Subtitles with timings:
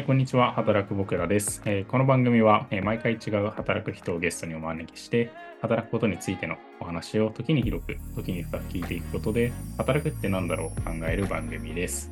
[0.00, 0.54] はい、こんにちは。
[0.54, 1.60] 働く僕らです。
[1.66, 5.30] えーこの番組は、えー毎回違う働く人をゲストにお招きして、
[5.60, 12.10] 働くことについてのお話を時に広く、時に深く聞いていくことで、働くって何だろうを考える番組です。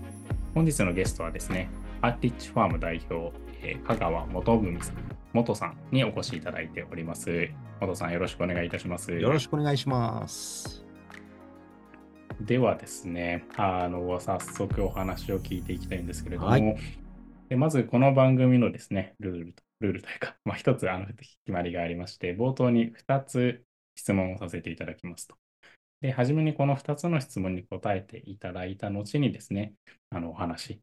[0.54, 1.70] 本日のゲストはですね、
[2.02, 3.32] アーティッチファーム代表、
[3.62, 4.96] えー香川元文さん、
[5.32, 7.48] 元さんにお越しいただいております。
[7.80, 9.12] 元さん、よろしくお願いいたします。
[9.12, 10.84] よろしくお願いします。
[12.38, 17.07] ではですね、あの、早速お話を聞いていきたいんですけれども、はい
[17.48, 25.36] でまずこの番組のですね、ルールと、ルールというか、 まあ、一つあの決まりがありまして、冒頭に2つ質問をさせていただきますと。
[26.02, 29.72] で、初めにこの2つの質問に答えていただいた後にですね、
[30.10, 30.80] あの、お話し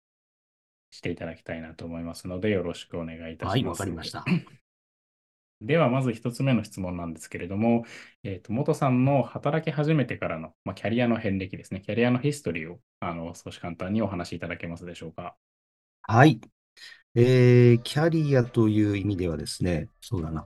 [0.89, 3.53] していただきたいなと思いますので、よろしくお願いいたします。
[3.53, 4.25] はい、わかりました。
[5.61, 7.85] では、まず一つ目の質問なんですけれども、
[8.23, 15.37] えっ、と、元さんの働き始めてからの、まあ、キャリアの遍歴ですね、キャリアのヒストリーを、あの、少し簡単にお話しいただけますでしょうか？
[16.07, 16.39] はい。
[17.15, 20.45] えー、キャリアという意味ではですね、そうだな。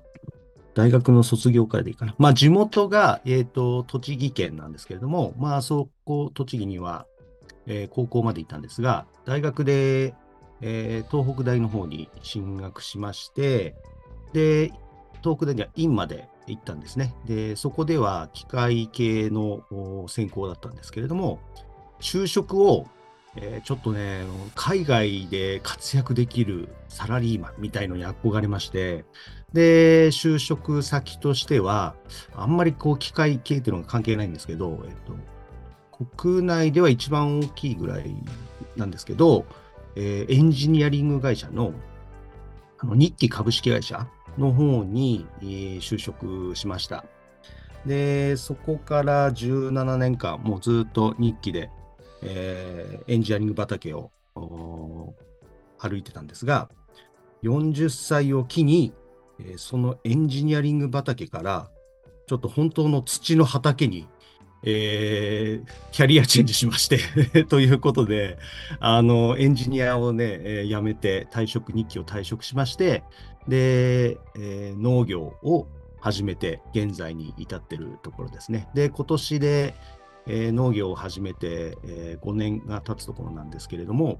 [0.75, 2.15] 大学の卒業からでいいかな。
[2.19, 7.05] まあ、地元が、えっ、と、栃木県なんですけれども、まあ、そこ、栃木には、
[7.65, 10.13] えー高校まで行ったんですが、大学で、
[10.61, 13.75] えー東北大の方に進学しまして、
[14.33, 14.71] で、
[15.23, 17.15] 東北大には院まで行ったんですね。
[17.25, 19.63] で、そこでは機械系の
[20.07, 21.39] 専攻だったんですけれども、
[21.99, 22.87] 就職を
[23.35, 24.23] えーちょっとね、
[24.55, 29.05] 海外で活躍できるサラリーマンみたいのに憧れまして、
[29.53, 31.95] で、就職先としては、
[32.35, 34.95] あんまりこう機械系っていうのが関係ないんですけど、えっ
[35.97, 38.15] と、国内では一番大きいぐらい
[38.75, 39.45] なんですけど、
[39.95, 41.73] えーエンジニアリング会社の
[42.81, 47.05] あの日記株式会社の方に、えー就職しました。
[47.85, 51.69] で、そこから17年間、もうずっと日記で、
[52.21, 54.11] えーエンジニアリング畑を
[55.77, 56.69] 歩いてたんですが、
[57.43, 58.93] 40歳を機に、
[59.39, 61.69] えーそのエンジニアリング畑から、
[62.27, 64.07] ちょっと本当の土の畑に、
[64.63, 68.37] えーキャリアチェンジしまして、 ということで、
[68.79, 73.03] あの、エンジニアをね、えー辞めて、退職、日記を退職しまして、
[73.47, 75.67] で、えー農業を
[76.01, 78.69] 始めて、現在に至ってるところですね。
[78.73, 79.75] で、今年で、
[80.29, 84.19] えー農業を始めて、え5年が経つところなんですけれども、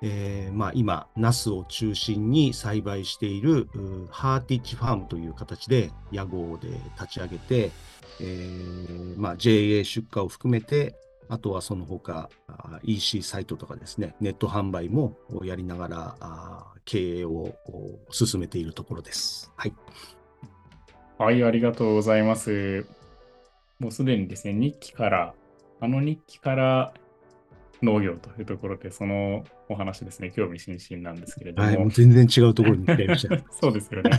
[0.00, 3.68] えーまあ、今、ナスを中心に栽培している
[4.10, 7.72] ハーティッチファームという形で屋号で立ち上げて、
[8.20, 10.94] えーまあ、JA 出荷を含めて、
[11.28, 17.54] あとはその他あ EC サイトとかですね、ネット販売もやりながらあ経営を
[18.10, 19.52] 進めているところです。
[19.56, 19.74] はい。
[21.18, 22.86] はい、ありがとうございます。
[23.78, 25.34] もうすでにですね、日記から、
[25.80, 26.92] あの日記から
[27.80, 33.38] 農業というところで、そのお話ですね、興味津々なんですけれども、はい、もう全然違うところに行っちゃいました。
[33.60, 34.10] そうですよね。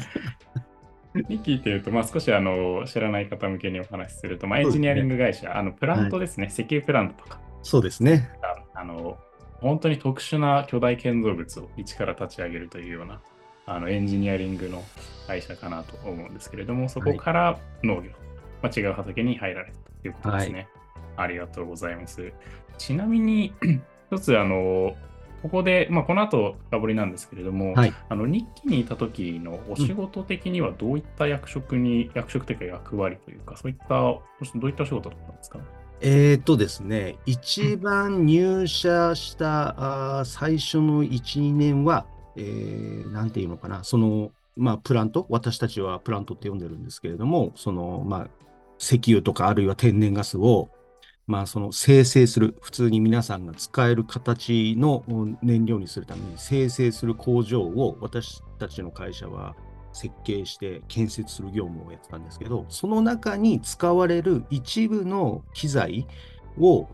[1.27, 8.29] 日記っていうと、まあ、少しあの知らない方向けにお話しすると、まあ、エンジニアリング会社、あのプラントですね、石油プラントとか、そうですね。
[8.73, 9.17] あの
[9.59, 13.19] 本当に特殊な巨大建造物を一から立ち上げるというような
[13.65, 14.83] あのエンジニアリングの
[15.27, 18.11] 会社かなと思うんですけれども、そこから農業、
[18.61, 20.67] まあ、違う畑に入られたということですね。
[21.17, 22.31] ありがとうございます。
[22.77, 23.53] ちなみに、
[24.11, 24.95] 一つ、あの、
[25.41, 27.93] ここで、まあ、この後深掘りなんですけれども、はい。
[28.09, 34.21] あの日記にいた時のお仕事的にはどういった役職に、役職というか役割というか、そういった、ど
[34.63, 35.59] ういったお仕事だったんですか？
[36.01, 41.09] えーとですね、一番入社したあー最初の1、
[41.41, 42.05] 2年は、
[42.35, 48.27] えーなんていうのかな、その、まあ、プラント、私たちはプラントって呼んでるんですけれども、その、まあ、
[48.79, 50.69] 石油とかあるいは天然ガスを、
[51.27, 55.03] まあ、その生成する、普通に皆さんが使える形の
[55.43, 59.55] 燃料にするために生成する工場を私たちの会社は
[59.91, 66.07] 設計して建設する業務をやってたんですけど、その中に使われる一部の機材
[66.57, 66.87] を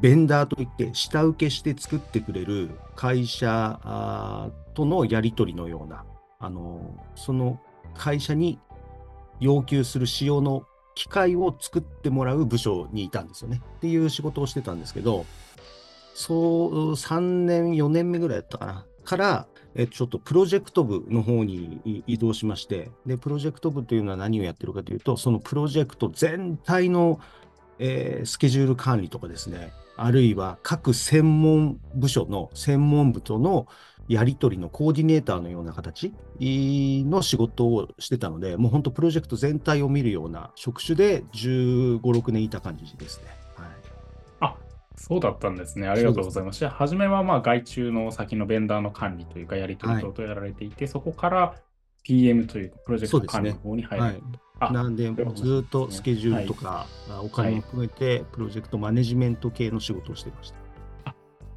[0.00, 6.04] ベンダーといって下請けして作ってくれる会社とのやり取りのような、
[6.38, 7.60] あのその
[7.94, 8.58] 会社に
[9.40, 13.60] 要求する仕様の機械を作ってもらう部署にいたんですよね。
[13.78, 15.24] っていう仕事をしてたんですけど、
[16.14, 18.86] そう3年、4年目ぐらいだったかな。
[19.04, 27.20] から、えちょっとプロジェクト部の方に移動しまして、で、プロジェクト部というのは何をやってるかというと、そのプロジェクト全体の、
[27.78, 33.66] えースケジュール管理とかですね、あるいは各専門部署の専門部との
[34.12, 43.28] やり取りのコーディネーターのような形の仕事をしてたので、もう本当プロジェクト全体を見るような職種で15、6年いた感じですね。
[43.56, 43.66] は
[44.50, 44.52] い。
[44.96, 45.88] そうだったんですね。
[45.88, 46.58] ありがとうございます。
[46.58, 51.54] じゃあ、初めはまあ外注の先のベンダーの管理というか、やり取り等々やられていて、はい、そこから
[52.04, 54.20] PM というか、プロジェクト管理の方に入る、ね
[54.60, 60.61] はい、なんで、ずっとスケジュールとか、はい、お金も含めて、プロジェクトマネジメント系の仕事をしてました。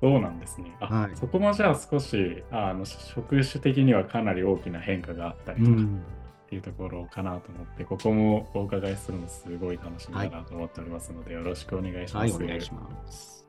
[0.02, 0.76] あそうなんですね。
[0.80, 6.04] あはい、そこもじゃあ少しあの職種的にはかなり大きな変化があったりとか、うん
[6.46, 12.34] っていうところかなと思って、ここもお伺いするのすごい楽しみだなと思っておりますので、はい、よろしくお願いします。
[12.34, 13.48] はい、お願いします。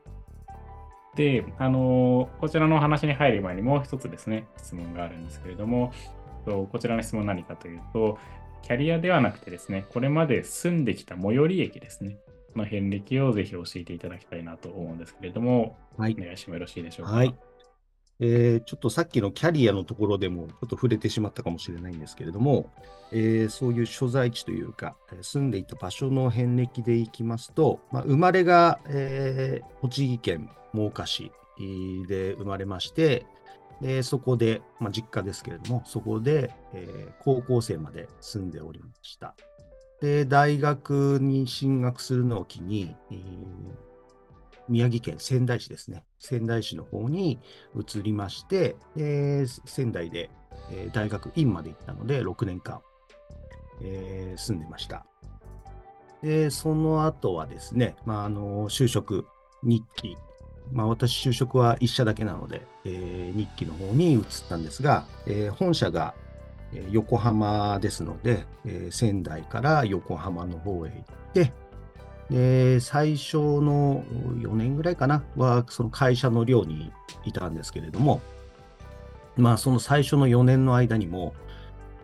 [1.14, 5.92] で、あのこちらの話に入る前にもう一つですね、質問があるんですけれども、
[6.46, 8.18] こちらの質問は何かというと、
[8.62, 12.18] キャリアではなくてですね、これまで住んできた最寄り駅ですね、
[12.56, 17.12] の遍歴をぜひ教えていただきたいなと思うんですけれども、はい、お願いしてもよろしいでしょうか？
[17.12, 17.34] はい
[18.18, 22.72] えー、ちょっとさっきのキャリアのところでもちょっと触れてしまったかもしれないんですけれども、
[23.12, 31.30] えー、そういう所在地というか、住んでいた場所の遍歴でいきますと、まあ、生まれが、えー、栃木県真岡市
[32.08, 33.26] で生まれまして、
[33.82, 39.34] でそこで、まあ、実家ですけれども、そこで、えー、高校生まで住んでおりました。
[40.00, 42.94] で、大学に進学するのを機に、
[44.68, 46.04] 宮城県仙台市ですね。
[46.18, 47.40] 仙台市の方に
[47.74, 50.30] 移りまして、えー、仙台で、
[50.70, 52.80] えー、大学院まで行ったので、6年間、
[53.82, 55.06] えー、住んでました。
[56.22, 59.26] で、その後はですね、まあ、あの就職、
[59.62, 60.16] 日記、
[60.72, 66.14] まあ、私、就職は1社だけなので、えー、日記の方に移ったんですが、えー、本社が
[66.90, 71.02] 横浜ですので、えー、仙台から横浜の方へ行っ
[71.32, 71.52] て、
[72.30, 74.02] で、最初の
[74.38, 76.92] 4年ぐらいかな、は、その会社の寮に
[77.24, 78.20] いたんですけれども、
[79.36, 81.34] まあ、その最初の4年の間にも、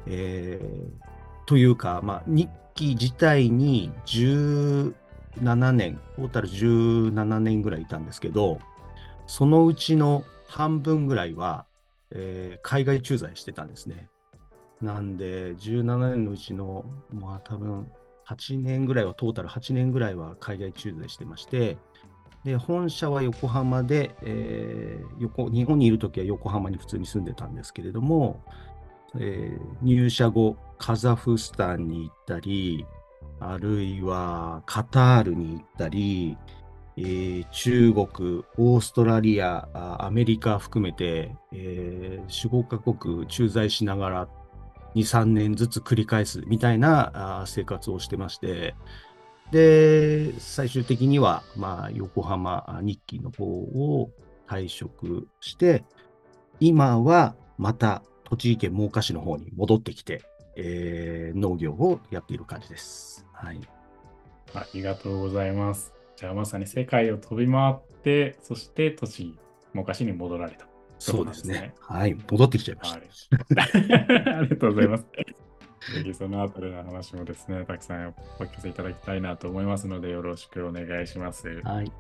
[0.06, 4.93] えー、というか、まあ、日記自体に17
[5.73, 8.59] 年、トータル17年ぐらいいたんですけど、
[9.26, 11.67] そのうちの半分ぐらいは、
[12.11, 14.09] えー、海外駐在してたんですね。
[14.82, 17.90] なんで、17年のうちの、まあ多分、
[18.29, 21.79] 8年ぐらいは、トータル8年ぐらいは海外駐在してまして、
[22.44, 28.43] で、本社は横浜で、えー、横、日本にいるときは横浜に普通に住んでたんですけれども、
[29.19, 32.85] えー、入社後、カザフスタンに行ったり、
[33.38, 36.37] あるいはカタールに行ったり、
[36.96, 39.69] えー、中国、オーストラリア、
[40.05, 44.28] アメリカ含めて、えー、4、5カ国駐在しながら
[44.94, 48.75] 2、3年ずつ繰り返すみたいな生活をしてまして、
[49.50, 54.11] で、最終的には、まあ、横浜日記の方を
[54.49, 55.85] 退職して、
[56.61, 60.23] 今はまた栃木県真岡市の方に戻ってきて、
[60.56, 63.27] えー、農業をやっている感じです。
[63.33, 63.61] はい。
[64.55, 65.93] ありがとうございます。
[66.17, 69.38] じゃあまさに世界を飛び回って、そして栃木、
[69.75, 70.72] 真岡市に戻られた。
[71.02, 71.75] そうですね。
[71.81, 72.16] はい。
[72.31, 72.99] 戻ってきちゃいました。
[74.38, 75.06] ありがとうございます。
[75.94, 81.60] ぜひそのあたりの話もですね、たくさんお聞かせいただきたいなと思いますので、よろしくお願いします。
[81.64, 81.93] はい。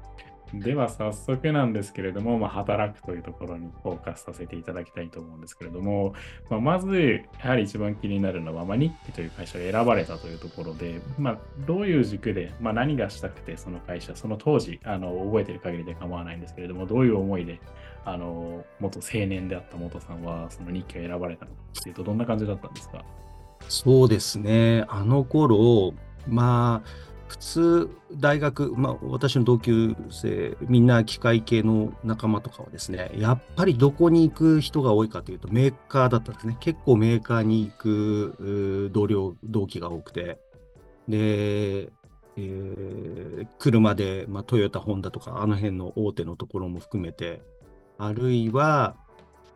[0.54, 6.14] では早速なんですけれども、まあ、働くというところにフォーカスさせていただきたいと思うんですけれども、
[6.50, 17.58] まあ、まずやはり一番気になるのは、まあ、日記という会社が選ばれたというところで、まあ、どういう軸で、まあ、何がしたくてその会社、その当時あの覚えてる限りで構わないんですけれども、どういう思いで
[18.04, 23.04] あの元青年であった元さんはその日記を選ばれたのかっていうと、どんな感じだったんですか？
[23.68, 25.94] そうですね、あの頃
[26.26, 36.58] まあ普通、大学、まあ、私の同級生、みんな機械系の仲間とかはですね、やっぱりどこに行く人が多いかというと、メーカーだったんですね。
[36.60, 40.40] 結構メーカーに行く同僚、同期が多くて、
[41.08, 41.90] で、
[42.36, 47.40] えー、車で、まあ、トヨタ、ホンダとか、あの辺の大手のところも含めて、
[47.98, 48.96] あるいは、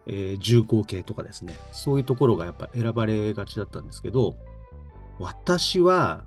[0.07, 4.37] えー、重工系とかですね、そういうところがやっぱ選ばれがちだったんですけど、
[5.19, 6.25] 私は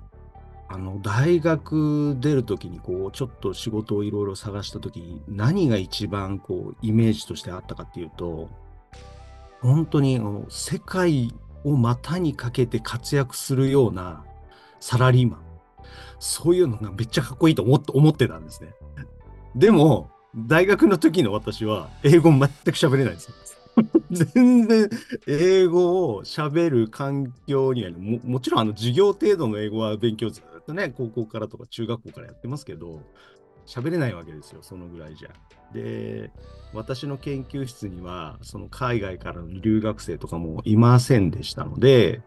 [0.72, 8.48] あの大学出るときにこうちょっと仕事をいろいろ探したときに何が一番こうイメージとしてあったかっていうと
[9.60, 14.24] 本当に世界を股にかけて活躍するような
[14.78, 15.40] サラリーマン
[16.20, 18.74] そういうのがめっちゃかっこいいと思って思ってたんですね。
[19.56, 23.34] でも大学の時の私は英語全く喋れないんですよ。
[24.10, 24.90] 全然
[25.26, 33.00] 英語を喋る環境にはももちろんあの授業程度の英語は勉強ずっとね高校からとか中学校からやってますけど
[33.66, 35.30] 喋れないわけですよそのぐらいじゃ。
[35.72, 36.32] で
[36.74, 42.22] 私の研究室にはその海外からの留学生とかもいませんでしたので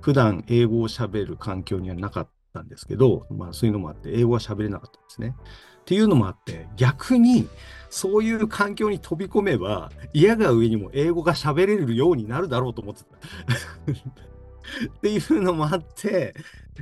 [0.00, 5.34] 普段英語を喋る環境にはなかったんですけど、まあ、そういうのもあって英語は喋れなかったんですね。
[5.86, 7.48] っていうのもあって、逆に
[7.90, 13.06] そういう環境に飛び込めば、嫌が上にも英語が喋れるようになるだろうと思ってた。
[14.96, 16.34] っていうのもあって、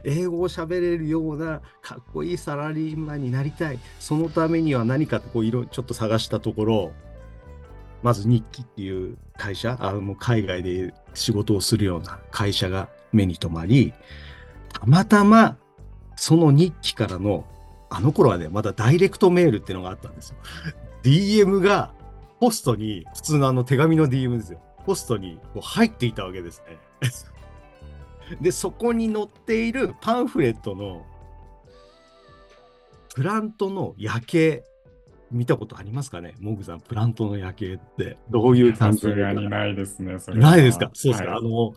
[0.04, 3.78] 英語を喋れるようなかっこいいサラリーマンになりたい。
[4.00, 6.92] そのためには何かこういろいろちょっと探したところ、
[8.02, 13.92] まず日記っていう会社、あの海外で仕事をするような会社が目に留まり、
[14.72, 15.58] たまたま
[16.16, 17.44] その日記からの、
[17.96, 20.36] あの頃はね、まだダイレクトメールっていうのがあったんですよ。
[21.02, 21.92] DM が
[22.40, 24.60] ポストに、普通のあの手紙の DM ですよ。
[24.84, 26.78] ポストにこう入っていたわけですね。
[28.40, 31.04] で、そこに載っているパンフレットの
[33.14, 34.64] プラントの夜景、
[35.30, 36.34] 見たことありますかね？
[36.40, 40.18] モグさん、プラントの夜景ってどういうさ感じすがにないですね。
[40.18, 40.90] それはないですか？
[40.94, 41.74] そうですか、はいあの、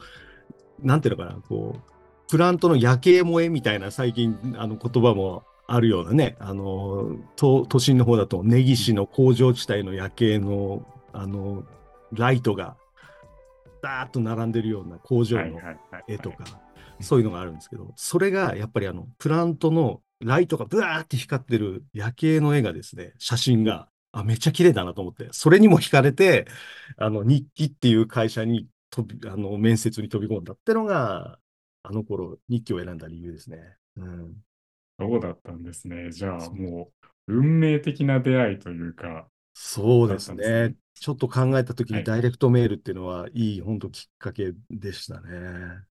[0.82, 1.82] なんていうのかな、こう、
[2.30, 11.66] プラントの夜景萌えみたいな最近、あの言葉もあるようなね、あの、都都心の方だと、根岸の工場地帯の夜景の、あの、
[12.14, 12.78] ライトが、
[13.82, 15.60] ダーッと並んでるような工場の
[16.08, 16.46] 絵とか、
[17.02, 26.48] そういうのがあるんですけど、それがやっぱりあの、プラントのライトがブワーって光ってる夜景の絵がですね、写真が、あ、めっちゃ綺麗だなと思って、それにも惹かれて、
[26.96, 31.40] あの、日記っていう会社に飛び、あの、面接に飛び込んだってのが、
[31.84, 33.60] あの頃、日記を選んだ理由ですね。
[33.98, 34.34] うん。
[35.00, 36.12] そうだったんですね。
[36.12, 36.92] じゃあも
[37.27, 40.75] う、運命的な出会いというか、そうですねね。
[40.94, 45.88] ちょっと考えたときはいにダイレクトメールっていうのは、いい、本当きっかけでしたね。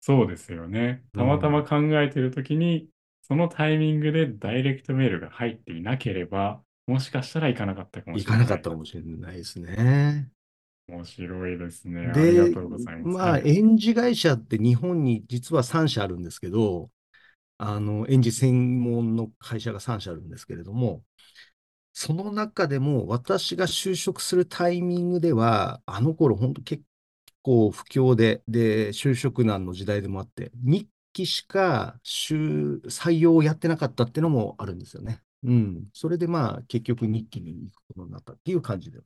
[0.00, 1.04] そうですよね。
[1.12, 2.88] たまたま考えてるときに、
[3.22, 8.46] そのタイミングでダイレクトメールが入っていなければ、もしかしたら行かなかったかもしれない。
[8.46, 10.30] 行かなかったかもしれないですね。
[10.88, 12.06] 面白いですね。
[12.10, 13.26] あで、りがとうございます。
[13.26, 16.90] まあ、はい園児会社って日本に実は3社あるんですけど、
[17.62, 21.04] あの、園児専門の会社が3社あるんですけれども、
[21.92, 26.84] その中でも私が就職するタイミングでは、あの頃本当結
[27.42, 35.22] 構不況で、で、就職難の時代でもあって、日記しか就採用をやってなかったっていうのもあるんですよね。
[35.44, 35.88] うん。
[35.94, 39.00] それでまあ、結局日記に行くことになったっていう感じで。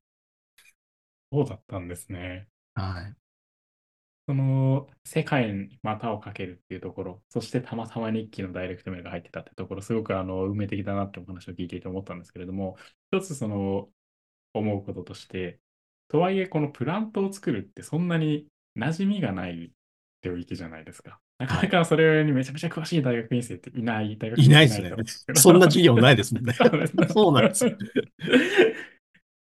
[1.33, 2.49] そうだったんですね。
[2.75, 3.15] はい。
[4.27, 12.77] その世界に股をかけるっていうところ、そしてたまたま日記のダイレクトメールが入ってたってところ、すごくあの運命的だなってお話を聞いていて思ったんですけれども、
[13.13, 13.89] 一つその
[14.55, 15.59] 思うこととして、
[16.09, 18.47] とはいえこのプラントを作るってそんなに
[18.79, 19.73] 馴染みがない
[20.23, 21.21] 領域じゃないですか。
[21.39, 24.93] なかなかそれにめちゃめちゃ詳しい大学院生っていない、大学いないですね
[25.35, 26.55] そんな授業ないですもんね。
[27.13, 27.77] そうなんですよ。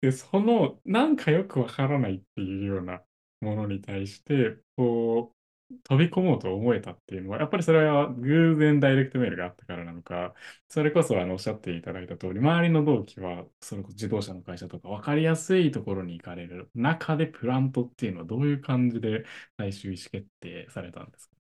[0.01, 3.03] で、その、なんかよくわからないっていうような
[3.41, 5.37] ものに対して、こう、
[5.85, 10.35] 飛び込もうと思えたっていうのは、やっぱりそれは偶然ダイレクトメールがあったからなのか、
[10.69, 19.25] それこそあのおっしゃっていただいた通り、周りの同期は、その自動車の会社とか分かりやすいところに行かれる中でプラントっていうのはどういう感じで
[19.57, 21.37] 最終意思決定されたんですか？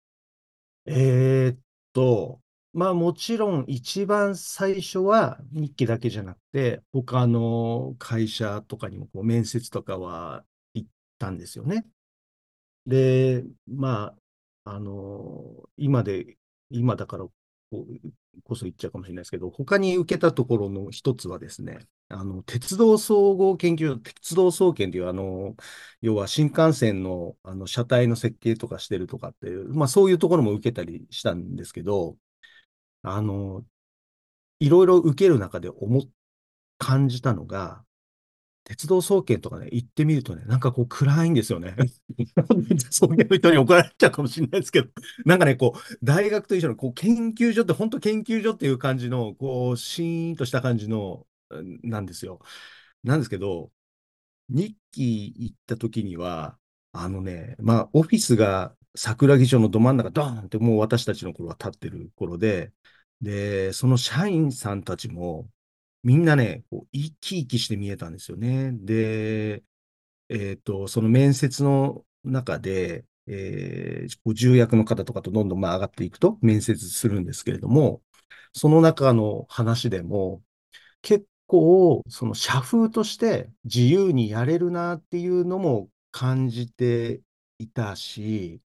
[0.87, 1.59] えーっ
[1.93, 2.41] と、
[2.73, 10.45] まあもちろん一番最初は日記だけじゃなくて、他の会社とかにもこう面接とかは
[11.21, 11.87] たんですよね。
[12.87, 14.17] で、ま
[14.65, 16.37] あ、あの、今で、
[16.71, 17.27] 今だから
[18.45, 25.57] こそ言っちゃうかもしれないですけど、他に受けたところの一つはですね、あの、鉄道総合研究所、鉄道総研という、あの、
[26.01, 32.17] 要は新幹線の、あの車体の設計とかしてるとかっていう、まあそういうところも受けたりしたんですけど、
[33.03, 33.65] あの、
[34.61, 36.03] いろいろ受ける中で思っ、
[36.79, 37.85] 感じたのが、
[38.65, 41.75] 鉄道総研とかね、行ってみるとね、なんかこう暗いんですよね。
[42.91, 44.89] 総研の人に怒られちゃうかもしれないですけど、
[45.25, 51.27] なんかね、こう、大学と一緒のこう研究所って、本当研究所っていう感じの、こう、シーンとした感じの、
[51.83, 52.41] なんですよ。
[53.03, 53.73] なんですけど、
[54.49, 56.59] 日記行った時には、
[56.93, 62.73] あのね、まあ、オフィスが桜木町のど真ん中、ドーンってもう私たちの頃は立ってる頃で、
[63.21, 65.49] で、その社員さんたちも、
[66.03, 68.73] みんなね、こう生き生きして見えたんですよね。
[68.73, 69.63] で、
[70.29, 78.03] えっと、その面接の中で、えーこう重役の方とかとどんどんまあ上がっていくと面接するんですけれども、
[78.55, 80.43] その中の話でも、
[81.03, 87.23] 結構、その社風として自由にやれるなっていうのも感じて
[87.59, 88.63] いたし、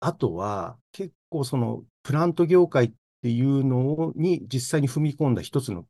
[0.00, 2.92] あとは結構そのプラント業界っ
[3.22, 5.86] ていうのに実際に踏み込んだ一つの、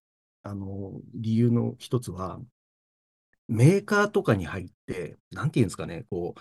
[0.46, 2.40] あの、理由の一つは、
[3.48, 6.40] メーカーとかに入って、なんていうんですかね、こう、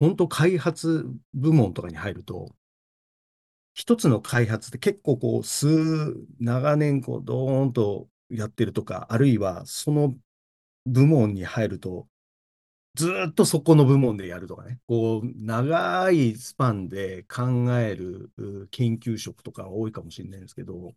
[0.00, 2.54] 本当開発部門とかに入ると、
[3.74, 5.66] 一つの開発って結構こう、数、
[6.40, 10.16] 長年こう、ドーンとやってるとか、あるいはその
[10.86, 12.08] 部門に入ると、
[12.94, 18.32] ずっとそこの部門でやるとかね、こう、長いスパンで考える
[18.70, 20.94] 研究職とか多いかもしれないんですけど、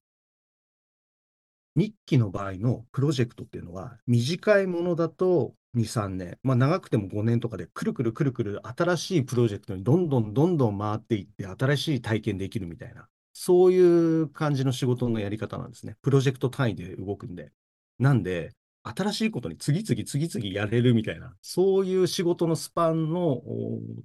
[1.79, 15.95] 日記の場合のプロジェクトっていうのは、短いものだと2、3年、まあ長くても5年とかで、くるくるくるくる新しいプロジェクトにどんどんどんどん回っていって、新しい体験できるみたいな、そういう感じの仕事のやり方なんですね。
[16.01, 17.51] プロジェクト単位で動くんで。
[17.97, 18.51] なんで、
[18.83, 23.41] 新しいことに次々次々やれるみたいな、そういう仕事のスパンの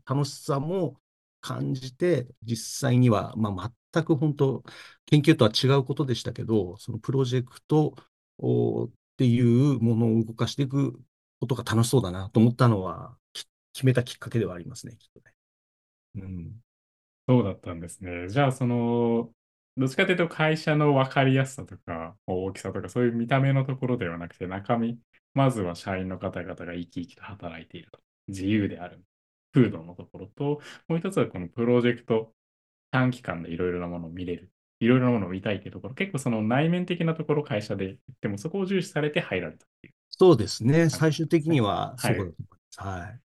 [0.05, 0.97] 楽しさも
[1.45, 4.65] 感じて、実際には、まあ、全く本当、
[5.07, 10.99] 研究とは違うことでしたけど、そのプロジェクトっていうものを動かしていく
[11.41, 13.17] ことが楽しそうだなと思ったのは、
[13.75, 15.35] 決めたきっかけではありますね、きっとね。
[16.17, 16.53] うん。
[17.29, 18.29] そうだったんですね。
[18.29, 19.35] じゃあ、その、
[19.77, 25.01] どっちかというと会社の分かりやすさとか大きさとかそういう見た目のところではなくて中身、
[25.35, 28.01] まずは社員の方々が生き生きと働いていると。
[28.29, 29.05] 自由である。
[29.55, 32.35] 風土のところと、もう一つはこのプロジェクト、
[32.91, 34.51] 短期間でいろいろなものを見れる。
[34.81, 39.95] いろいろなものを見たいというところ、結構その内面的なところ会社で言ってもそこを重視されて入られたっていう。
[40.11, 40.91] そうですね。
[40.91, 42.81] 最終的にははいそうだと思います。
[42.81, 43.21] はい。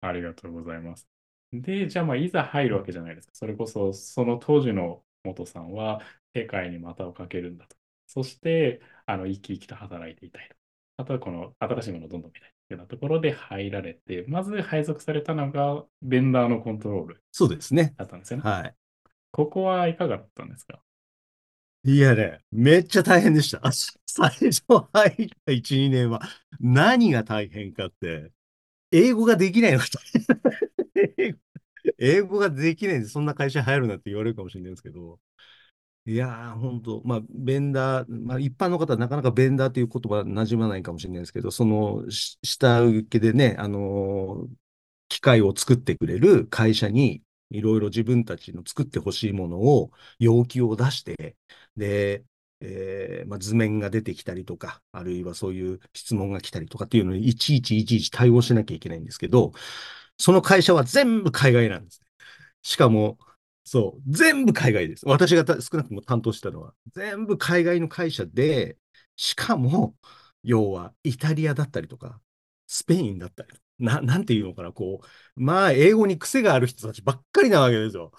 [0.00, 1.08] ありがとうございます。
[1.52, 3.34] で、じゃあまあいざ入るわけじゃないですか。
[3.34, 6.00] それこそその当時の元さんは
[6.34, 7.76] 世界に股をかけるんだと。
[8.06, 10.56] そしてあの生き生きと働いていたいと。
[10.98, 17.94] あとはこの新しいものをどんどん見たいというようなところで入られて、まず配属されたのがベンダーのコントロールそうですね。
[17.96, 18.42] だったんですよね。
[18.44, 18.74] はい。
[19.30, 20.80] ここはいかがだったんですか？
[21.84, 23.60] いやね、めっちゃ大変でした。
[23.66, 23.70] あ
[24.06, 26.20] 最初入った1、2年は
[26.60, 28.32] 何が大変かって、
[28.92, 30.02] 英語ができないのが大
[30.94, 31.08] 変。
[31.18, 31.38] 英語
[31.98, 35.20] 英語ができないんで、そんな会社入るなって言われるかもしれないんですけど、
[36.10, 44.48] いやー、本当まあ、ベンダー、まあ、一般の方はなかなかベンダーという言葉馴染まないかもしれないですけど、その、し下請けでね、あのー
[45.10, 51.36] 機械を作ってくれる会社に、いろいろ自分たちの作ってほしいものを、要求を出して、
[51.76, 52.24] で、
[52.60, 59.52] えーまあ、図面が出てきたりとか、あるいはそういう質問が来たりとかっていうのに、いちいちいちいち対応しなきゃいけないんですけど、
[60.18, 62.00] その会社は全部海外なんです。
[62.62, 63.18] しかも、
[63.68, 65.06] そう、全部海外です。
[65.06, 68.78] 私が少なくとも担当したのは、全部海外の会社で、
[69.16, 69.94] しかも、
[70.42, 72.18] 要はイタリアだったりとか、
[72.66, 75.00] スペインだったり、な、なんていうのかな、こ
[75.36, 78.12] う、まあ、英語に癖がある人たちばっかりなわけですよ。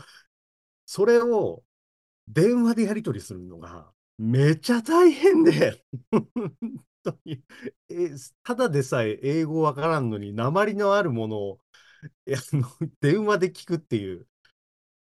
[0.85, 1.63] それを
[2.27, 6.29] 電話でやり取りするのがめちゃ大変で、本
[7.03, 7.43] 当に、
[7.89, 8.11] え
[8.43, 11.61] ただでさえ英語わからんのに、鉛のあるものを、
[13.01, 14.27] 電話で聞くっていう。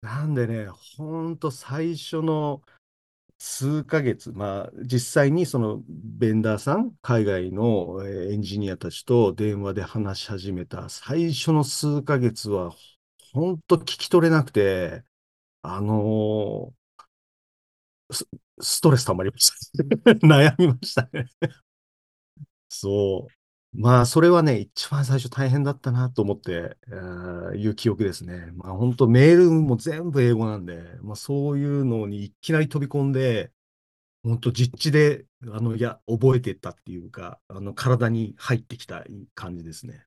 [0.02, 2.62] なんでね、ほんと最初の
[3.38, 12.72] 数ヶ月、まあ、実際にそのベンダーさん、海外のえーエンジニアたちと電話で話し始めた最初の数ヶ月は、
[13.32, 15.04] ほんと聞き取れなくて、
[15.62, 18.26] あのース、
[18.60, 19.50] ストレス溜まりまし
[20.02, 20.12] た。
[20.26, 21.26] 悩みましたね。
[22.68, 23.39] そう。
[23.72, 28.46] まあ、それはね、一番最初大変だったなと思って、えーいう記憶ですね。
[28.54, 33.52] まあ、本当メールも全部英語なんで、まあ、そういうのにいきなり飛び込んで、
[34.24, 39.04] 本当実地で、あの、いや、覚えてったっていうか、あの、体に入ってきた
[39.34, 40.06] 感じですね。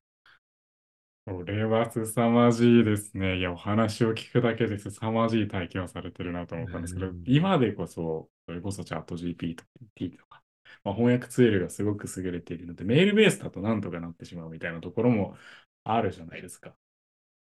[1.26, 3.38] これは凄まじいですね。
[3.38, 10.42] いや、お話を聞くだけで凄まじい体験をされてるなと思ったんですけど、うん今でこそ、それこそチャット GPT とか T とか、
[10.84, 15.36] まあ、翻訳ツールがすごく優れているので、メールベースだとなんとかなってしまうみたいなところも
[15.82, 16.74] あるじゃないですか。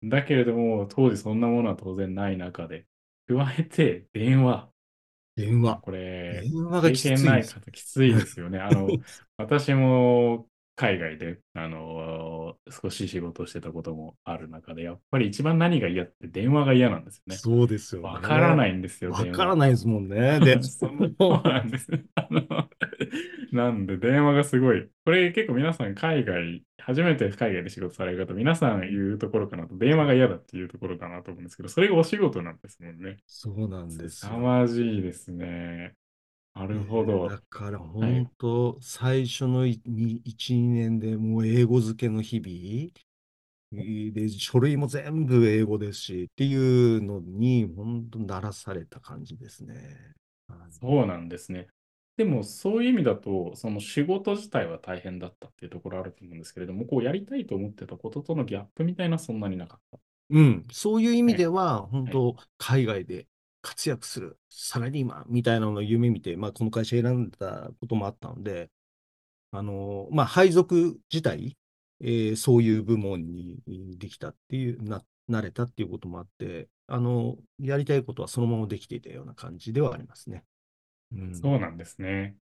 [0.03, 2.85] だけれども、当時そんなものは当然ない中で、
[3.27, 4.69] 加えて電話。
[5.35, 5.77] 電話。
[5.77, 8.59] これ、電話がきつい経験ない方きついですよね。
[8.59, 8.87] あの、
[9.37, 10.49] 私も
[10.81, 17.35] 海外で、あの、少し仕事をしてたこともある中で、やっぱり一番何が嫌って電話が嫌なんですよね。
[17.35, 18.07] そうですよね。
[18.07, 19.11] わからないんですよ。
[19.11, 20.39] わからないですもんね。
[20.43, 21.87] で、そうなんです。
[22.15, 22.41] あの
[23.51, 24.87] なんで、電話がすごい。
[25.05, 33.17] これ結構皆さん海外、初めて海外で仕事される方、皆さん言うところかなと、電話が嫌だっていうところかなと思うんですけど、それがお仕事なんですもんね。
[33.27, 35.93] そうなんですよ凄まじいですね。
[36.53, 37.29] なるほど。
[37.29, 42.91] だから本当、最初の1、2年でもう英語漬けの日々、
[44.13, 49.73] で、書類も全部英語ですし、っていうのに、本当慣らされた感じですね。
[50.49, 51.67] はいそうなんですね。
[52.17, 59.99] でも、そういう意味だと、その仕事自体は大変だったっていうところあると思うんですけれども、こうやりたいと思ってたこととのギャップみたいなそんなになかった？
[60.29, 63.27] うん、そういう意味では、本当、海外で
[63.61, 68.69] 活躍するサラリーマンみたいなのを夢見て、まあ、この会社選んだこともあったので、
[69.51, 71.57] あの、まあ、配属自体、
[72.01, 73.61] えーそういう部門に
[73.97, 80.43] できたっていう、な、なれたっていうこともあって、あの、やりたいことはそのままできていたような感じではありますね。
[81.13, 82.35] うんそうなんですね。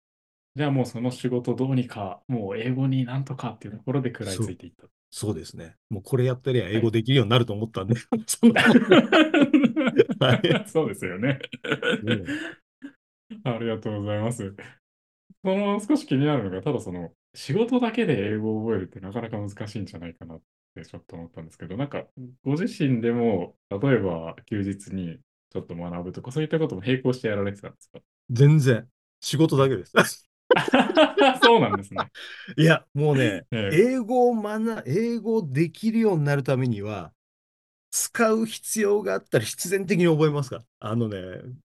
[0.55, 4.87] じゃあもうその仕事どうにか、もう英語になんとかっていうところで食らいついていった。
[5.11, 5.75] そうですね。
[5.89, 7.95] もうこれやってりゃ英語できるようになると思ったんで、
[8.27, 8.77] そんなもん
[10.19, 11.39] はいそうですよね。
[12.03, 12.25] うん
[13.43, 14.55] ありがとうございます。
[15.43, 20.41] その少し気になるのが、ただその仕事だけで英語を覚えるってなかなか難しいんじゃないかなっ
[20.75, 22.05] てちょっと思ったんですけど、なんか
[22.43, 25.19] ご自身でも例えば休日に
[25.51, 27.99] ちょっと学ぶとかそういったことも並行してやられてたんですか？
[28.29, 28.87] 全然、
[29.21, 30.28] 仕事だけです。
[31.43, 32.09] そうなんですね。
[32.57, 37.11] いや、もうね、ええ英語を学、英語できるようになるためには、
[37.91, 40.63] 使う必要があったら必然的に覚えますから。
[40.79, 41.17] あのね、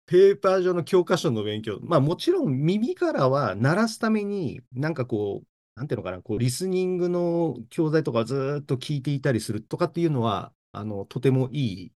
[0.06, 11.92] ペーパー上の教科書の勉強、まあもちろん耳からは鳴らすために、なんかこう、なんていうのかな、こう、リスニングの教材とかずーっと聞いていたりするとかっていうのは、あの、とてもい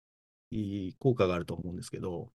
[0.51, 2.31] い、いい効果があると思うんですけど、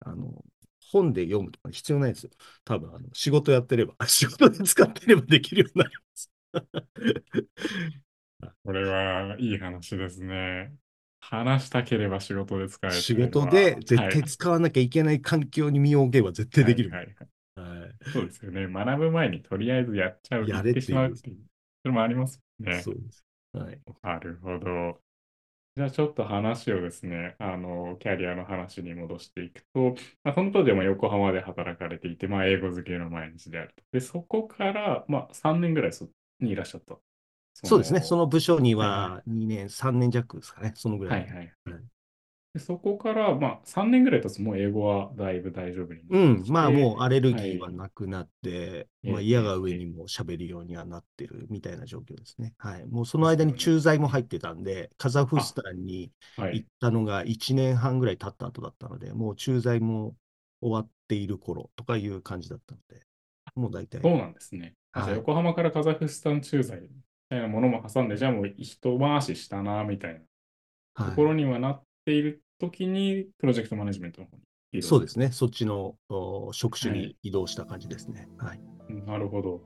[0.00, 0.44] あの、
[0.90, 2.30] 本で読むとか必要ないですよ。
[2.64, 6.30] 多分、あの、仕事やってれば、 仕事で使ってればできるようになります。
[8.64, 10.74] これはいい話ですね。
[11.20, 16.90] 話したければ仕事で使える仕事で絶はい対使わなきゃいけない環境に身を置けば絶対できる。
[16.90, 17.16] はいはい
[17.60, 18.66] はいはいそうですよね。
[18.68, 21.38] 学ぶ前にとりあえずやっちゃう、やれっいうしまうっていう。
[21.82, 22.70] それもありますね。
[22.70, 23.24] そうです。
[23.52, 23.80] はい。
[24.02, 25.02] なるほど。
[25.74, 33.82] じゃあちょっと話をですね、あの、キャリアの話に戻していくと、まあ、その当時はまあ横浜で働かれていて、まあ、英語漬けの毎日であると。
[33.92, 36.08] で、そこから、まあ、3年ぐらいそ
[36.40, 36.98] にいらっしゃった。
[37.54, 38.00] そうですね。
[38.00, 40.72] その部署にはいは2年、3年弱ですかね。
[40.74, 41.12] そのぐら。
[41.12, 41.54] はいいはい。
[41.64, 42.01] はい
[42.54, 46.42] でそこから、まあ、3年ぐらい経つと、もう英語はだいぶ大丈夫にうんなって。
[46.44, 52.54] きてまあもうアレルギーははいなくなって、ええまあ嫌が上にも喋るようにはなってるみたいな状況ですね。
[52.58, 52.86] はい。
[52.86, 60.14] もうその間に駐在も入ってたんで、カザフスタンにはい行ったのが1年半ぐらい経った後だったので、もう駐在も
[60.60, 63.02] 終わっている頃とかいう感じだったので、
[63.54, 64.00] もう大体。
[64.02, 64.74] そうなんですね。
[64.92, 66.88] あじゃあはい横浜からカザフスタン駐在み
[67.30, 70.20] たいなものも挟んで、じゃあもう一回ししたな、みたいな
[70.94, 74.36] はいところにはなっているときに、プロジェクトマネジメントの方
[74.72, 75.30] にそうですね。
[75.32, 78.28] そっちのお職種はいに移動した感じですね。
[78.38, 78.60] はい。
[79.06, 79.60] なるほど。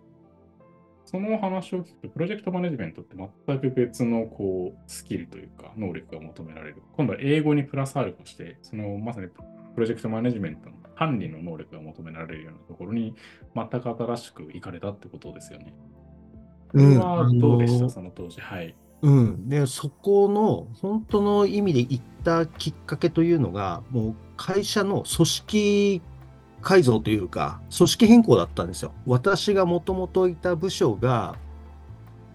[1.04, 6.82] その話を聞くと、プロジェクトマネジメントって全く別のこうスキルというか、能力が求められる。
[6.96, 9.40] 今度は英語にプラスアルファして、そのまさにプ
[9.76, 13.14] ロジェクトマネジメントの管理の能力が求められるようなところに、
[13.54, 15.74] 全く新しく行かれたってことですよね。
[16.72, 18.40] これはどうでした、その当時。
[18.40, 18.74] はい。
[19.02, 19.48] うん。
[19.48, 26.02] で、そこの本当の意味で行ったきっかけというのが、もう会社の組織
[26.62, 28.92] 改造というか、組織変更だったんですよ。
[29.06, 31.36] 私がもともといた部署が、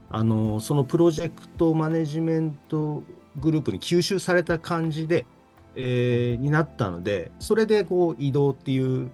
[0.10, 3.04] あの、そのプロジェクトマネジメント
[3.40, 5.26] グループに吸収された感じで、
[5.76, 9.10] えーになったので、それでこう移動っていう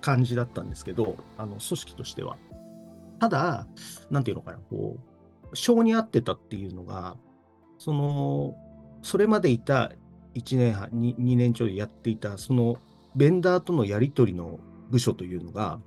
[0.00, 2.36] 感じだったんですけど、あの組織としては。
[3.18, 3.66] ただ、
[4.10, 5.15] なんていうのかな、こう、
[5.54, 7.16] 性に合ってたっていうのが、
[7.78, 8.56] その、
[9.02, 9.92] それまでいた
[10.34, 12.76] 1年半、2, 2年ちょいやっていた、その、
[13.14, 15.80] ベンダーとのやり取りの部署というのが、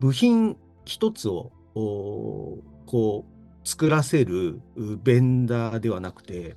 [0.00, 4.60] 部品一つを、こう、作らせる
[5.02, 6.56] ベンダーではなくて、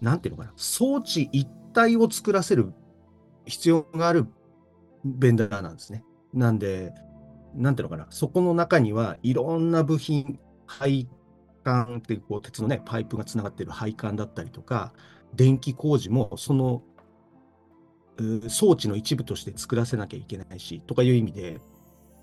[0.00, 2.72] なんていうのかな、装置一体を作らせる
[3.46, 4.26] 必要がある
[5.04, 6.04] ベンダーなんですね。
[6.34, 6.92] なんで、
[7.54, 11.08] なんていうのかな、そこの中にはいろんな部品、配
[11.64, 14.92] 管ってこう鉄のね、パイプがつながってる配管だったりとか、
[15.34, 16.82] 電気工事もその
[18.48, 21.60] 装置の一部として作らせなきゃいけないし、とかいう意味で、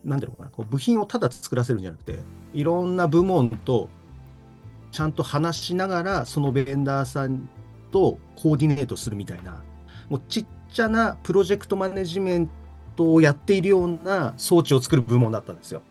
[0.04, 2.20] なんていうのかな、こう部品をただ作らせるんじゃなくて、
[2.54, 3.90] いろんな部門と
[4.92, 7.50] ちゃんと話しながら、そのベンダーさん
[7.92, 9.64] とコーディネートするみたいな、
[10.10, 12.54] もうちっちゃなプロジェクトマネジメント
[13.06, 15.82] をやっているような装置を作る部門だったんですよ。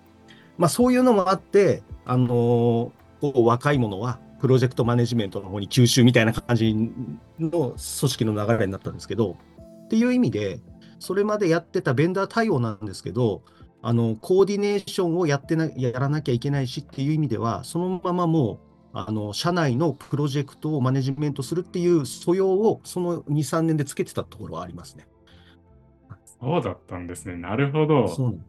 [0.57, 6.75] まあそういうのもあって、あのーこう若い者はプロジェクトマネジメントの方に吸収みたいな感じ
[7.41, 9.37] の組織の流れになったんですけど、
[9.87, 10.61] っていう意味で、
[11.01, 13.43] それまでやってたベンダー対応なんですけど、
[13.83, 18.59] あのコーディネーションをやってなやらなきゃいけないしっていう意味では、そのままもう、
[18.93, 25.07] あの社内のプロジェクトをマネジメントするっていう素養を、その2、3年でつけてたところはありますね。
[26.41, 27.37] そうだったんですね。
[27.37, 28.09] なるほど。
[28.09, 28.41] そう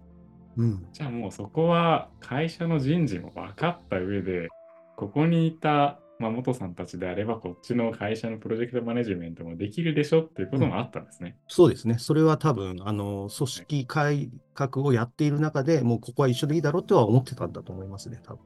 [0.57, 4.49] うん、じゃあもうそこは会社の人事も分かった上で、
[4.97, 11.37] ここにいたまあ、元さんたちであれば、こっちの会社のプロジェクトマネジメントもできるでしょっていうこともあったんですね。
[11.47, 11.97] そうですね。
[11.97, 18.41] それは多分、あの、組織改革をやっている中でもうここは一緒でいいだろうとは思ってたんだと思いますね、多分。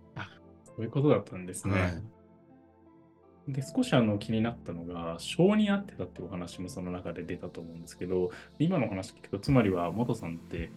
[0.66, 1.82] そういうことだったんですね。
[1.82, 2.04] はい
[3.48, 10.72] で、少しあの気になったのが、性に合ってたっていうお話もその中で出たと思うんですけど、今の話聞くと、つまりは元さんって、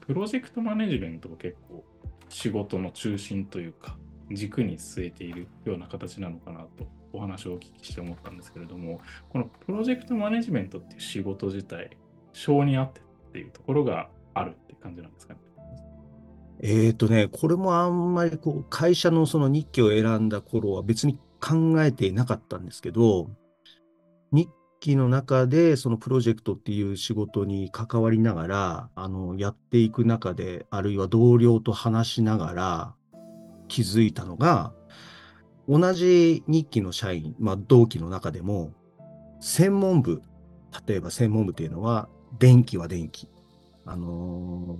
[0.00, 1.84] プロジェクトマネジメントを結構
[2.28, 3.96] 仕事の中心というか、
[4.30, 11.96] 軸に据えているような形なのかなとお話をお聞きして思ったんですけれども、このプロジェクトマネジメントっていう仕事自体、
[12.32, 15.40] 性に合ってっていうところがあるって感じなんですかね？
[16.60, 23.30] えーとね、これもあんまりこう会社のその日記を選んだ頃は別に考えていなかったんですけど、
[24.32, 24.48] 日
[24.80, 32.94] 記の中でそのプロジェクトっていう仕事に関わりながら、あの、やっていく中で、あるいは同僚と話しながら
[33.68, 34.72] 気づいたのが、
[35.68, 38.72] 同じ日記の社員、まあ同期の中でも、
[39.40, 40.22] 専門部、
[40.86, 43.28] 例えば専門部っていうのは、電気は電気、
[43.84, 44.78] あの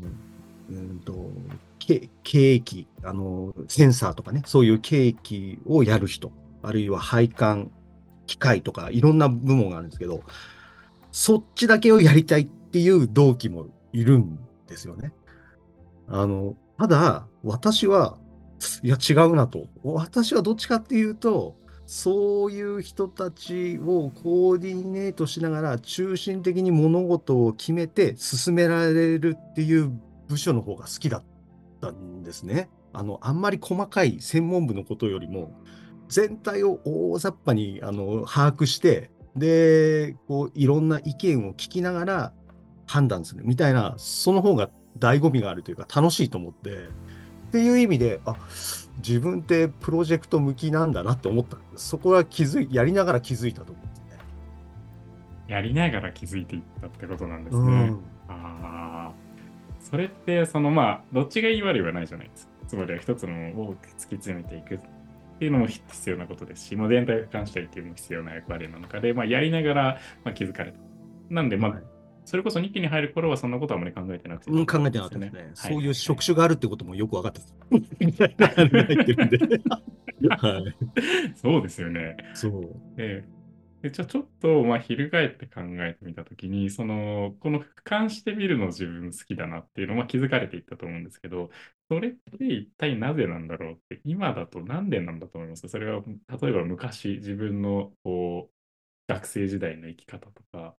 [0.70, 1.30] ーうんと、
[1.78, 7.70] け計器、あのーセンサーとかね、そういう計器をやる人、あるいは配管、
[8.26, 10.22] 機械とか、いろんな部門があるんですけど、
[11.10, 15.12] そっちだけをやりたいっていう同期もいるんですよね。
[16.08, 18.18] あの、ただ、私は、
[18.82, 19.66] いや、違うなと。
[19.82, 31.24] 私はどっちかっていうと、そういう人たちをコーディネートしながら中心的に物事を決めて進められるっていう部署の方が好きだっ
[31.80, 32.68] たんですね。
[32.92, 35.58] あの、あんまり細かい専門部のことよりも、
[36.08, 42.32] 全体を大雑把にあの把握して、で、こう、いろんな意見を聞きながら
[42.86, 48.36] 判断するみたいな、その方が醍醐味があるというか楽しいと思って、っていう意味で、あ、
[48.98, 51.56] 自分ってプロジェクト向きなんだなって思った。
[51.76, 54.06] そこは気づい、やりながら気づいたと思うんですね。
[55.48, 57.62] やりながら気づいていったってことなんですね。
[57.62, 59.12] うんああ、
[59.80, 62.52] それって、そのまあ、どっちがいい悪いはないじゃないですか。
[62.66, 64.78] つまりは一つのを突き詰めていく
[65.38, 70.78] っていうのも必要なことですし、もう全体を俯瞰したりっていうのも必要な役割なのかで、まあ、やりながら、まあ、気づかれた。
[71.30, 71.82] なんで、まあ、はい
[72.24, 75.40] それこそ日記に入る頃はそんなことはあまり考えてなくて、うん、考えてなかったですね。
[75.40, 77.46] はいそういう職種があるってこともよく分かってた。
[81.40, 82.18] そうですよね。
[82.34, 82.96] そう。
[82.98, 83.24] で
[83.80, 91.50] でじゃあちょっと、まあ、翻って考えてみたときに、その、この俯瞰してみるの自分好きだなっていうのは気づかれていったと思うんですけど、
[91.90, 95.68] それって一体なぜなんだろうって、今だとなんでなんだと思います？
[95.68, 96.02] それは、
[96.40, 100.76] 例えば昔、自分のこう学生時代の生き方とか、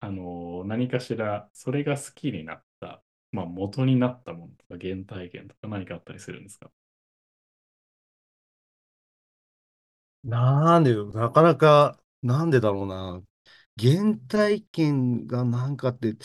[0.00, 6.70] あの、何かしら、それが好きになった、まあ、元になったものとか、原体験とか何かあったりするんですか？
[10.24, 13.22] なんで、なかなか、なんでだろうな。
[13.78, 16.16] 原体験がなんかって、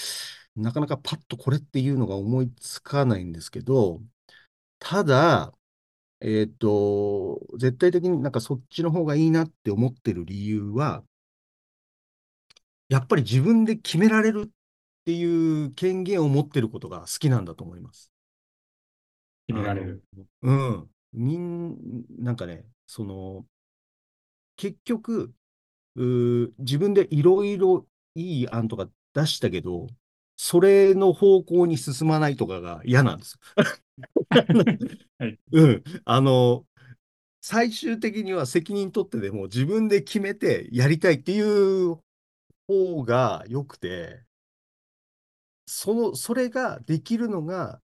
[0.56, 4.02] なかなかパッとこれっていうのが思いつかないんですけど、
[4.80, 5.54] ただ、
[6.22, 11.04] えっと、絶対的になんかそっちの方がいいなって思ってる理由は、
[12.88, 14.50] やっぱり自分で決められるっ
[15.06, 18.12] ていう権限を持ってることが好きなんだと思います。
[19.48, 20.04] 決められる。
[20.42, 20.90] うん。
[21.14, 21.78] みん、
[22.20, 23.46] なんかね、その、
[24.56, 25.34] 結局、
[25.96, 29.88] 自分でいろいろいい案とか出したけど、
[30.38, 33.40] それの方向に進まないとかが嫌なんです。
[35.20, 35.84] はい うん。
[36.06, 36.66] あの、
[37.42, 42.00] 最終的には責任取ってでも自分で決めてやりたいっていう
[42.68, 44.26] 方が良くて、
[45.68, 47.82] その、それができるのが、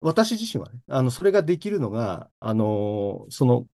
[0.00, 3.68] 私自身はね、あの、それができるのが、あの、その、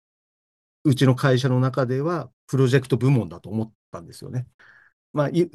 [0.85, 4.46] うちの会社の中では、プロジェクト部門だと思ったんですよね。
[5.12, 5.51] まあ、い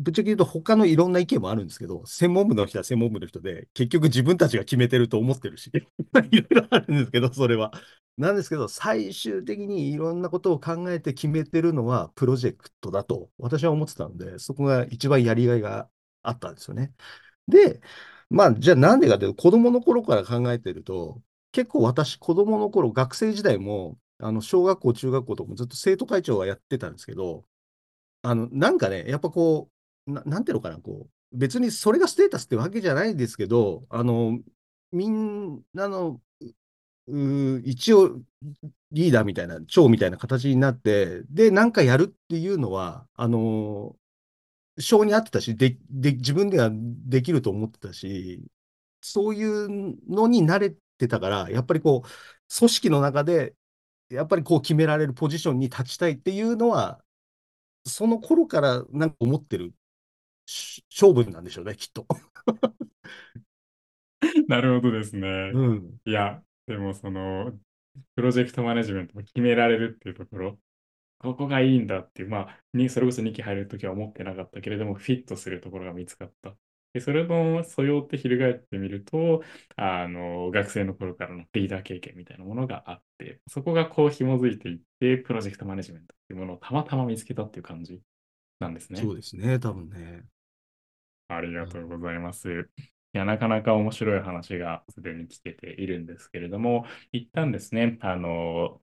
[0.00, 5.70] ぶっちゃけ言うと、他のいろんな意見もあるんですけど、専門部の人は専門部の人で、結局自分たちが決めてると思ってるし、
[6.32, 7.72] いろいろあるんですけど、それは。
[8.16, 15.88] なんですけど、最終的にいろんなことを考えて決めてるのはプロジェクトだと私は思ってたので、そこが一番やりがいが
[16.22, 16.92] あったんですよね。
[17.48, 17.80] で、
[18.30, 27.44] まあ、じゃあなんでかというと、子供の頃から考えてると、結構私、子供の頃、学生時代も、あの、小学校、中学校とかもずっと生徒会長はやってたんですけど、
[28.22, 29.72] あの、なんかね、やっぱこう、
[30.06, 34.38] な、なんていうのかな、こう、別にそれがステータスってわけじゃないんですけど、あの、
[34.92, 36.20] みんなの、
[37.64, 38.20] 一応、
[38.92, 43.96] リーダーみたいな、長みたいな形になって、で、なんかやるっていうのは、あの、
[44.78, 48.42] 性に合ってたし、で、で、自分ではできると思ってたし、
[49.02, 52.08] そういうのに慣れてたから、やっぱりこう、
[52.58, 53.54] 組織の中で
[54.10, 57.02] やっぱりこう決められるポジションに立ちたいっていうのは、
[57.86, 59.74] その頃からなんか思ってる
[60.90, 62.06] 勝負なんでしょうね、きっと。
[64.48, 65.52] なるほどですね。
[65.54, 66.00] うん。
[66.04, 67.58] いや、でもその、
[68.14, 70.58] プロジェクトマネジメントも決められるっていうところ、
[71.18, 76.56] ここがいいんだっていう、まあ、にそれこそ2期入るときは思ってなかったけれども、フィットするところが見つかった。
[76.92, 79.42] で、それの素養って翻ってみると、
[79.76, 88.00] あの、学生の頃からのリーダー経験みたいなものがあって、そこがこう紐づいていって、プロジェクトマネジメントっていうものをたまたま見つけたっていう感じ
[88.58, 89.00] なんですね。
[89.00, 90.24] そうですね、多分ね。
[91.36, 92.68] ありがとうございます。
[93.12, 98.80] いや、なかなか面白い話がすでに聞けているんですけれども、一旦ですね、あの、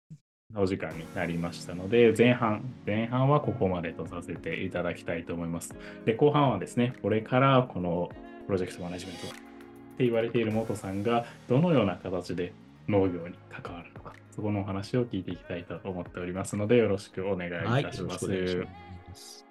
[0.56, 5.76] お時間になりましたので、前半、前半はここまでとさせていただきたいと思います。
[6.06, 8.10] で、後半はですね、これからこの
[8.46, 9.30] プロジェクトマネジメントっ
[9.98, 12.54] て言われている元さんが、どのような形で
[12.88, 18.32] 農業に関わるのか、そこのお話を聞いていきたいと思っておりますので、よろしくお願いい、たします。
[18.32, 19.47] よろしくお願いします。